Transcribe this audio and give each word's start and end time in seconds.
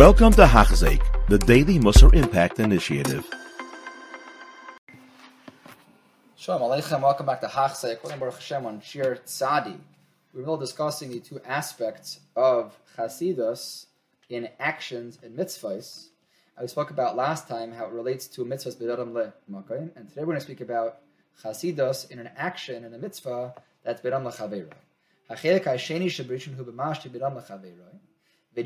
Welcome 0.00 0.32
to 0.32 0.46
Hachzik, 0.46 1.02
the 1.28 1.36
Daily 1.36 1.78
Musar 1.78 2.14
Impact 2.14 2.58
Initiative. 2.58 3.28
Shalom 6.36 6.62
Aleichem, 6.62 7.02
welcome 7.02 7.26
back 7.26 7.42
to 7.42 7.46
Hachzik. 7.46 8.02
We're 8.02 8.16
Baruch 8.16 8.36
Hashem 8.36 8.64
on 8.64 8.80
Shiur 8.80 9.20
Tzadi. 9.20 9.76
We're 10.32 10.44
really 10.44 10.58
discussing 10.58 11.10
the 11.10 11.20
two 11.20 11.38
aspects 11.44 12.20
of 12.34 12.80
Chasidus 12.96 13.84
in 14.30 14.48
actions 14.58 15.18
and 15.22 15.38
mitzvahs. 15.38 16.06
we 16.58 16.66
spoke 16.66 16.90
about 16.90 17.14
last 17.14 17.46
time 17.46 17.70
how 17.70 17.84
it 17.84 17.92
relates 17.92 18.26
to 18.28 18.46
mitzvahs 18.46 18.76
b'dadam 18.80 19.12
le 19.12 19.34
makayim, 19.52 19.94
and 19.96 20.08
today 20.08 20.22
we're 20.22 20.28
going 20.28 20.38
to 20.38 20.40
speak 20.40 20.62
about 20.62 21.00
Chasidus 21.44 22.10
in 22.10 22.18
an 22.18 22.30
action 22.38 22.84
in 22.86 22.94
a 22.94 22.98
mitzvah 22.98 23.52
that's 23.84 24.00
b'dam 24.00 24.22
lechaveira. 24.22 24.72
Hachelek 25.30 25.64
ha'sheni 25.64 26.06
shebrishon 26.06 26.56
hu 26.56 26.64
b'mash 26.64 27.06
b'dam 27.06 27.36
lechaveira. 27.36 27.99
The 28.54 28.62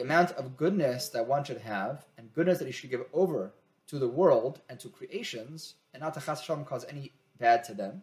amount 0.00 0.32
of 0.32 0.56
goodness 0.56 1.08
that 1.10 1.28
one 1.28 1.44
should 1.44 1.60
have 1.60 2.06
and 2.18 2.32
goodness 2.32 2.58
that 2.58 2.66
he 2.66 2.72
should 2.72 2.90
give 2.90 3.04
over 3.12 3.54
to 3.88 3.98
the 3.98 4.08
world 4.08 4.60
and 4.68 4.80
to 4.80 4.88
creations, 4.88 5.74
and 5.94 6.02
not 6.02 6.14
to 6.14 6.20
cause 6.20 6.84
any 6.88 7.12
bad 7.38 7.62
to 7.64 7.74
them. 7.74 8.02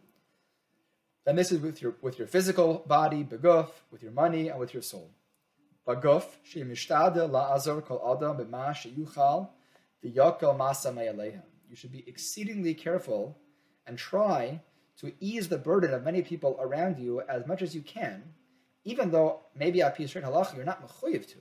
Then 1.25 1.35
this 1.35 1.51
is 1.51 1.59
with 1.59 1.81
your 1.81 1.95
with 2.01 2.17
your 2.17 2.27
physical 2.27 2.83
body, 2.87 3.23
beguf, 3.23 3.69
with 3.91 4.01
your 4.01 4.11
money, 4.11 4.47
and 4.49 4.59
with 4.59 4.73
your 4.73 4.83
soul. 4.83 5.11
Baguf 5.87 6.25
shemishtade 6.49 7.29
la'azor 7.29 7.83
kol 7.85 8.01
adam 8.17 8.37
b'ma 8.37 8.71
sheyuchal 8.71 9.49
v'yakal 10.03 10.57
masa. 10.57 11.41
You 11.69 11.75
should 11.75 11.91
be 11.91 12.03
exceedingly 12.07 12.73
careful 12.73 13.37
and 13.85 13.97
try 13.97 14.61
to 14.99 15.11
ease 15.19 15.47
the 15.47 15.57
burden 15.57 15.93
of 15.93 16.03
many 16.03 16.21
people 16.21 16.57
around 16.59 16.99
you 16.99 17.21
as 17.21 17.45
much 17.47 17.61
as 17.61 17.73
you 17.73 17.81
can, 17.81 18.23
even 18.83 19.11
though 19.11 19.39
maybe 19.55 19.81
a 19.81 19.89
piece 19.89 20.15
of 20.15 20.23
halacha 20.23 20.55
you're 20.55 20.65
not 20.65 20.87
mechuyev 20.87 21.27
to. 21.27 21.37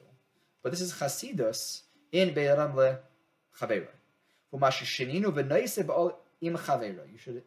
But 0.62 0.72
this 0.72 0.80
is 0.80 0.92
chasidus 0.92 1.82
in 2.12 2.34
Beiram 2.34 2.74
le. 2.74 3.00
You 6.40 7.18
should 7.18 7.42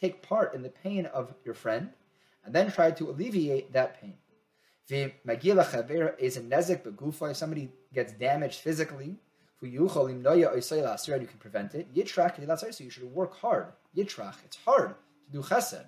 take 0.00 0.22
part 0.22 0.54
in 0.54 0.62
the 0.62 0.68
pain 0.68 1.06
of 1.06 1.34
your 1.44 1.54
friend 1.54 1.90
and 2.44 2.54
then 2.54 2.70
try 2.70 2.90
to 2.92 3.10
alleviate 3.10 3.72
that 3.72 4.00
pain. 4.00 4.14
is 4.88 6.36
If 6.36 7.36
somebody 7.36 7.72
gets 7.94 8.12
damaged 8.12 8.60
physically, 8.60 9.16
you 9.62 9.88
can 9.88 11.38
prevent 11.38 11.74
it. 11.74 11.94
Yitrach, 11.94 12.74
so 12.74 12.84
you 12.84 12.90
should 12.90 13.04
work 13.04 13.34
hard. 13.34 13.72
Yitrach, 13.96 14.44
it's 14.44 14.56
hard 14.56 14.94
to 15.26 15.32
do 15.32 15.42
chesed. 15.42 15.84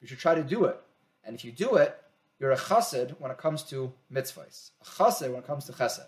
You 0.00 0.06
should 0.08 0.18
try 0.18 0.34
to 0.34 0.42
do 0.42 0.64
it. 0.64 0.80
And 1.24 1.34
if 1.34 1.44
you 1.44 1.52
do 1.52 1.76
it, 1.76 1.96
you're 2.38 2.52
a 2.52 2.56
chassid 2.56 3.14
when 3.20 3.30
it 3.30 3.36
comes 3.36 3.62
to 3.64 3.92
mitzvahs, 4.12 4.70
a 4.80 4.84
chassid 4.84 5.28
when 5.30 5.40
it 5.40 5.46
comes 5.46 5.66
to 5.66 5.72
chesed. 5.72 6.06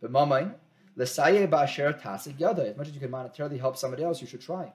But 0.00 0.10
mamain, 0.10 0.54
l'saye 0.96 1.46
ba'asher 1.46 2.00
tasik 2.00 2.40
yada. 2.40 2.68
As 2.68 2.76
much 2.76 2.88
as 2.88 2.94
you 2.94 3.00
can 3.00 3.10
monetarily 3.10 3.60
help 3.60 3.76
somebody 3.76 4.02
else, 4.02 4.20
you 4.20 4.26
should 4.26 4.40
try. 4.40 4.72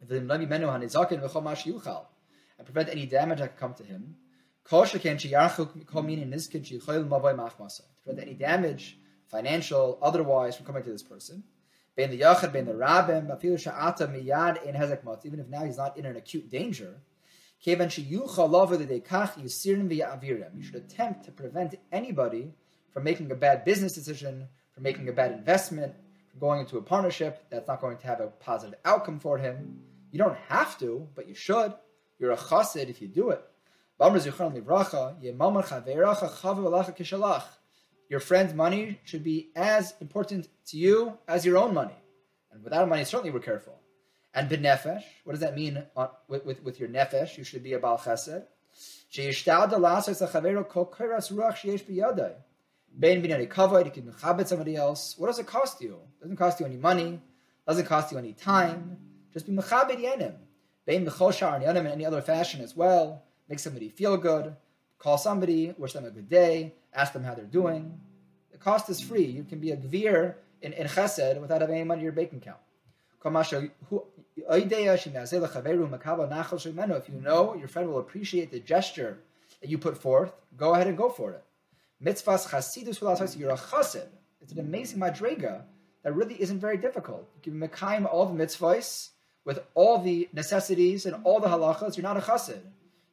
And 0.00 0.08
prevent 2.64 2.88
any 2.90 3.06
damage 3.06 3.40
that 3.40 3.48
could 3.48 3.58
come 3.58 3.74
to 3.74 3.82
him. 3.82 4.14
To 4.68 4.86
prevent 8.04 8.20
any 8.20 8.34
damage, 8.34 8.98
financial, 9.26 9.98
otherwise, 10.02 10.56
from 10.56 10.66
coming 10.66 10.82
to 10.84 10.90
this 10.90 11.02
person. 11.02 11.42
Even 11.98 12.12
if 15.40 15.48
now 15.48 15.64
he's 15.64 15.78
not 15.78 15.96
in 15.96 16.04
an 16.04 16.16
acute 16.16 16.50
danger, 16.50 17.00
you 17.64 17.74
should 20.62 20.74
attempt 20.74 21.24
to 21.24 21.32
prevent 21.32 21.74
anybody 21.90 22.52
from 22.90 23.04
making 23.04 23.30
a 23.30 23.34
bad 23.34 23.64
business 23.64 23.94
decision, 23.94 24.46
from 24.74 24.82
making 24.82 25.08
a 25.08 25.12
bad 25.12 25.32
investment, 25.32 25.94
from 26.30 26.38
going 26.38 26.60
into 26.60 26.76
a 26.76 26.82
partnership 26.82 27.46
that's 27.48 27.66
not 27.66 27.80
going 27.80 27.96
to 27.96 28.06
have 28.06 28.20
a 28.20 28.26
positive 28.26 28.78
outcome 28.84 29.18
for 29.18 29.38
him. 29.38 29.80
You 30.12 30.18
don't 30.18 30.36
have 30.48 30.78
to, 30.80 31.08
but 31.14 31.26
you 31.26 31.34
should. 31.34 31.72
You're 32.18 32.32
a 32.32 32.36
chassid 32.36 32.90
if 32.90 33.00
you 33.00 33.08
do 33.08 33.30
it. 33.30 33.42
Your 38.08 38.20
friend's 38.20 38.54
money 38.54 39.00
should 39.04 39.24
be 39.24 39.50
as 39.56 39.94
important 40.00 40.48
to 40.66 40.76
you 40.76 41.18
as 41.26 41.44
your 41.44 41.58
own 41.58 41.74
money. 41.74 41.96
And 42.52 42.62
without 42.62 42.88
money, 42.88 43.04
certainly 43.04 43.30
we're 43.30 43.40
careful. 43.40 43.80
And 44.32 44.48
benefesh, 44.50 45.02
what 45.24 45.32
does 45.32 45.40
that 45.40 45.56
mean 45.56 45.82
on, 45.96 46.08
with, 46.28 46.44
with, 46.44 46.62
with, 46.62 46.78
your 46.78 46.88
nefesh? 46.88 47.36
You 47.38 47.44
should 47.44 47.62
be 47.62 47.72
a 47.72 47.78
bal 47.78 47.98
chesed. 47.98 48.44
Somebody 54.46 54.76
else. 54.76 55.14
What 55.18 55.26
does 55.26 55.38
it 55.38 55.46
cost 55.46 55.80
you? 55.80 55.94
It 55.94 56.22
doesn't 56.22 56.36
cost 56.36 56.60
you 56.60 56.66
any 56.66 56.76
money. 56.76 57.20
Doesn't 57.66 57.86
cost 57.86 58.12
you 58.12 58.18
any 58.18 58.32
time. 58.32 58.98
Just 59.32 59.46
be 59.46 59.52
mechabit 59.52 60.02
yenim. 60.02 60.34
Bein 60.86 61.04
b'choshar 61.04 61.56
and 61.56 61.64
yanim 61.64 61.80
in 61.80 61.86
any 61.88 62.06
other 62.06 62.22
fashion 62.22 62.60
as 62.60 62.76
well. 62.76 63.24
Make 63.48 63.58
somebody 63.58 63.88
feel 63.88 64.16
good. 64.16 64.54
Call 64.98 65.18
somebody, 65.18 65.74
wish 65.78 65.92
them 65.92 66.04
a 66.04 66.10
good 66.10 66.28
day, 66.28 66.74
ask 66.94 67.12
them 67.12 67.22
how 67.24 67.34
they're 67.34 67.44
doing. 67.44 68.00
The 68.52 68.58
cost 68.58 68.88
is 68.88 69.00
free. 69.00 69.24
You 69.24 69.44
can 69.44 69.58
be 69.58 69.70
a 69.70 69.76
gvir 69.76 70.34
in, 70.62 70.72
in 70.72 70.86
chesed 70.86 71.40
without 71.40 71.60
having 71.60 71.76
any 71.76 71.84
money 71.84 72.00
in 72.00 72.04
your 72.04 72.12
bank 72.12 72.32
account. 72.32 72.58
If 73.24 73.34
you 77.08 77.20
know 77.20 77.54
your 77.54 77.68
friend 77.68 77.88
will 77.88 77.98
appreciate 77.98 78.50
the 78.50 78.60
gesture 78.60 79.18
that 79.60 79.68
you 79.70 79.78
put 79.78 79.98
forth, 79.98 80.32
go 80.56 80.74
ahead 80.74 80.86
and 80.86 80.96
go 80.96 81.08
for 81.08 81.32
it. 81.32 81.44
Mitzvahs 82.02 82.48
chasidus 82.48 83.38
you're 83.38 83.50
a 83.50 83.56
chassid. 83.56 84.08
It's 84.40 84.52
an 84.52 84.60
amazing 84.60 85.00
madriga 85.00 85.62
that 86.02 86.14
really 86.14 86.40
isn't 86.40 86.60
very 86.60 86.76
difficult. 86.76 87.28
You 87.36 87.42
can 87.50 87.60
mekayim 87.60 88.06
all 88.06 88.26
the 88.26 88.44
mitzvahs 88.44 89.10
with 89.44 89.60
all 89.74 89.98
the 89.98 90.28
necessities 90.32 91.06
and 91.06 91.16
all 91.24 91.40
the 91.40 91.48
halachas. 91.48 91.96
You're 91.96 92.04
not 92.04 92.16
a 92.16 92.20
chassid. 92.20 92.60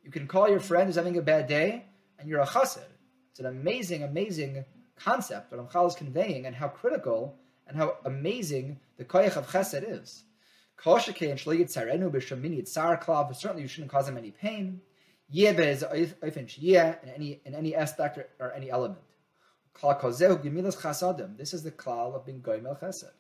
You 0.03 0.11
can 0.11 0.27
call 0.27 0.49
your 0.49 0.59
friend 0.59 0.87
who's 0.87 0.95
having 0.95 1.17
a 1.17 1.21
bad 1.21 1.47
day, 1.47 1.85
and 2.19 2.27
you're 2.27 2.41
a 2.41 2.45
chassid. 2.45 2.85
It's 3.31 3.39
an 3.39 3.45
amazing, 3.45 4.03
amazing 4.03 4.65
concept 4.95 5.49
that 5.49 5.59
Ramchal 5.59 5.87
is 5.87 5.95
conveying, 5.95 6.45
and 6.45 6.55
how 6.55 6.67
critical 6.67 7.37
and 7.67 7.77
how 7.77 7.97
amazing 8.05 8.79
the 8.97 9.05
koyach 9.05 9.37
of 9.37 9.47
chesed 9.47 9.83
is. 9.87 10.23
Certainly, 10.77 13.61
you 13.61 13.67
shouldn't 13.67 13.91
cause 13.91 14.09
him 14.09 14.17
any 14.17 14.31
pain. 14.31 14.81
In 17.03 17.09
any 17.09 17.41
in 17.45 17.55
any 17.55 17.75
aspect 17.75 18.17
or, 18.17 18.27
or 18.39 18.51
any 18.51 18.69
element. 18.69 18.99
This 21.37 21.53
is 21.53 21.63
the 21.63 21.71
klal 21.71 22.13
of 22.13 22.25
being 22.25 22.41
goymel 22.41 22.77
chesed. 22.79 23.11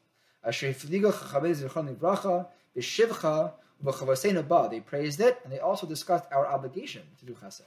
They 3.81 4.79
praised 4.79 5.19
it 5.19 5.39
and 5.43 5.51
they 5.51 5.59
also 5.59 5.87
discussed 5.87 6.25
our 6.31 6.47
obligation 6.47 7.03
to 7.19 7.25
do 7.25 7.33
chesed. 7.33 7.63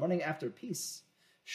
Running 0.00 0.22
after 0.22 0.50
peace. 0.50 1.02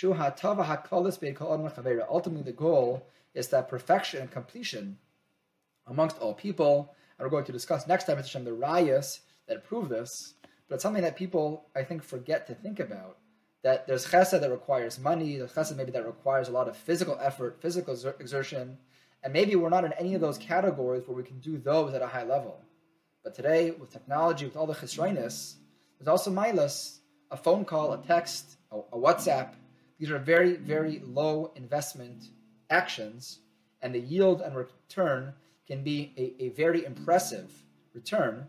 Ultimately, 0.01 2.43
the 2.43 2.53
goal 2.55 3.07
is 3.33 3.47
that 3.49 3.69
perfection 3.69 4.21
and 4.21 4.31
completion 4.31 4.97
amongst 5.87 6.19
all 6.19 6.33
people. 6.33 6.93
And 7.17 7.25
we're 7.25 7.29
going 7.29 7.45
to 7.45 7.51
discuss 7.51 7.87
next 7.87 8.05
time, 8.05 8.17
the 8.17 8.51
rayas 8.51 9.19
that 9.47 9.63
prove 9.63 9.89
this. 9.89 10.33
But 10.67 10.75
it's 10.75 10.83
something 10.83 11.03
that 11.03 11.15
people, 11.15 11.65
I 11.75 11.83
think, 11.83 12.03
forget 12.03 12.47
to 12.47 12.55
think 12.55 12.79
about. 12.79 13.17
That 13.61 13.87
there's 13.87 14.07
chesed 14.07 14.41
that 14.41 14.51
requires 14.51 14.99
money, 14.99 15.37
there's 15.37 15.53
chesed 15.53 15.77
maybe 15.77 15.91
that 15.91 16.05
requires 16.05 16.49
a 16.49 16.51
lot 16.51 16.67
of 16.67 16.75
physical 16.75 17.17
effort, 17.21 17.61
physical 17.61 17.93
exertion, 18.19 18.77
and 19.23 19.31
maybe 19.31 19.55
we're 19.55 19.69
not 19.69 19.85
in 19.85 19.93
any 19.93 20.15
of 20.15 20.21
those 20.21 20.37
categories 20.37 21.07
where 21.07 21.15
we 21.15 21.23
can 21.23 21.39
do 21.39 21.57
those 21.57 21.93
at 21.93 22.01
a 22.01 22.07
high 22.07 22.23
level. 22.23 22.59
But 23.23 23.33
today, 23.33 23.71
with 23.71 23.89
technology, 23.89 24.45
with 24.45 24.57
all 24.57 24.67
the 24.67 24.73
chesroinus, 24.73 25.55
there's 25.97 26.09
also 26.09 26.29
milas, 26.29 26.99
a 27.31 27.37
phone 27.37 27.63
call, 27.63 27.93
a 27.93 27.97
text, 28.05 28.57
a, 28.71 28.77
a 28.77 28.97
WhatsApp. 28.97 29.53
These 29.97 30.11
are 30.11 30.19
very, 30.19 30.57
very 30.57 31.01
low 31.05 31.53
investment 31.55 32.25
actions, 32.69 33.39
and 33.81 33.95
the 33.95 33.99
yield 33.99 34.41
and 34.41 34.55
return 34.55 35.33
can 35.65 35.83
be 35.83 36.11
a, 36.17 36.43
a 36.43 36.49
very 36.49 36.83
impressive 36.83 37.49
return 37.93 38.47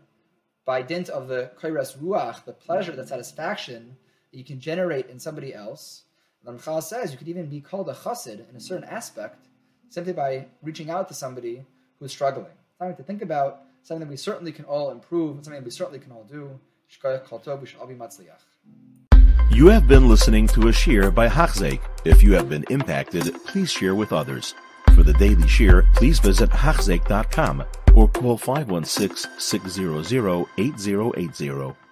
by 0.65 0.81
dint 0.81 1.07
of 1.07 1.29
the 1.29 1.51
kairas 1.57 1.97
ruach, 1.97 2.43
the 2.43 2.51
pleasure, 2.51 2.91
the 2.91 3.07
satisfaction 3.07 3.95
that 4.31 4.37
you 4.37 4.43
can 4.43 4.59
generate 4.59 5.07
in 5.07 5.19
somebody 5.19 5.53
else. 5.53 6.03
Ramchal 6.45 6.83
says 6.83 7.11
you 7.11 7.17
could 7.17 7.29
even 7.29 7.47
be 7.47 7.61
called 7.61 7.87
a 7.89 7.93
chassid 7.93 8.49
in 8.49 8.55
a 8.55 8.59
certain 8.59 8.83
aspect 8.83 9.47
simply 9.89 10.13
by 10.13 10.45
reaching 10.61 10.89
out 10.89 11.07
to 11.07 11.13
somebody 11.13 11.65
who's 11.99 12.11
struggling. 12.11 12.51
Something 12.77 12.97
to 12.97 13.03
think 13.03 13.21
about, 13.21 13.61
something 13.83 14.07
that 14.07 14.09
we 14.09 14.17
certainly 14.17 14.51
can 14.51 14.65
all 14.65 14.91
improve, 14.91 15.37
something 15.37 15.53
that 15.53 15.63
we 15.63 15.71
certainly 15.71 15.99
can 15.99 16.11
all 16.11 16.25
do. 16.29 16.59
We 16.87 17.67
should 17.67 17.79
all 17.79 17.87
be 17.87 17.95
matzliach. 17.95 18.43
You 19.51 19.67
have 19.67 19.87
been 19.87 20.09
listening 20.09 20.47
to 20.49 20.61
a 20.67 20.71
shiur 20.71 21.13
by 21.13 21.27
Hachzeik. 21.27 21.81
If 22.03 22.21
you 22.21 22.33
have 22.33 22.49
been 22.49 22.65
impacted, 22.69 23.33
please 23.45 23.71
share 23.71 23.95
with 23.95 24.11
others. 24.11 24.53
For 24.93 25.03
the 25.03 25.13
daily 25.13 25.43
shiur, 25.43 25.91
please 25.93 26.19
visit 26.19 26.49
Hachzeik.com 26.49 27.63
or 27.95 28.09
call 28.09 28.37
516 28.37 29.31
600 29.39 30.45
8080. 30.57 31.84